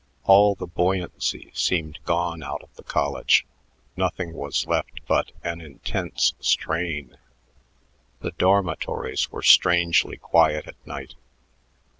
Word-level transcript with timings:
All 0.23 0.55
the 0.55 0.65
buoyancy 0.65 1.51
seemed 1.53 1.99
gone 2.05 2.41
out 2.41 2.63
of 2.63 2.73
the 2.73 2.81
college; 2.81 3.45
nothing 3.95 4.33
was 4.33 4.65
left 4.65 4.99
but 5.05 5.31
an 5.43 5.61
intense 5.61 6.33
strain. 6.39 7.17
The 8.21 8.31
dormitories 8.31 9.31
were 9.31 9.43
strangely 9.43 10.17
quiet 10.17 10.65
at 10.67 10.87
night. 10.87 11.13